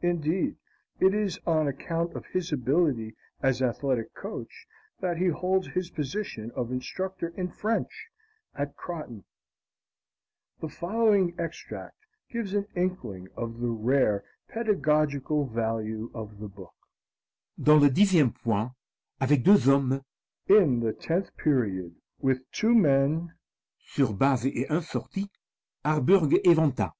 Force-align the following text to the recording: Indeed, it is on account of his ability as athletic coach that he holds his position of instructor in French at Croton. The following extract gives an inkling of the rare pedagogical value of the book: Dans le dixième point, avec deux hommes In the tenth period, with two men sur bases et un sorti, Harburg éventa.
Indeed, 0.00 0.56
it 1.00 1.12
is 1.12 1.38
on 1.46 1.68
account 1.68 2.14
of 2.14 2.24
his 2.24 2.50
ability 2.50 3.14
as 3.42 3.60
athletic 3.60 4.14
coach 4.14 4.66
that 5.00 5.18
he 5.18 5.26
holds 5.26 5.66
his 5.66 5.90
position 5.90 6.50
of 6.56 6.72
instructor 6.72 7.28
in 7.36 7.50
French 7.50 8.06
at 8.54 8.74
Croton. 8.74 9.24
The 10.60 10.70
following 10.70 11.34
extract 11.38 11.98
gives 12.30 12.54
an 12.54 12.66
inkling 12.74 13.28
of 13.36 13.60
the 13.60 13.68
rare 13.68 14.24
pedagogical 14.48 15.44
value 15.46 16.10
of 16.14 16.38
the 16.38 16.48
book: 16.48 16.72
Dans 17.62 17.82
le 17.82 17.90
dixième 17.90 18.32
point, 18.34 18.72
avec 19.20 19.42
deux 19.42 19.62
hommes 19.68 20.00
In 20.48 20.80
the 20.80 20.94
tenth 20.94 21.36
period, 21.36 21.94
with 22.18 22.50
two 22.50 22.74
men 22.74 23.34
sur 23.78 24.14
bases 24.14 24.46
et 24.54 24.70
un 24.70 24.80
sorti, 24.80 25.28
Harburg 25.84 26.30
éventa. 26.46 26.92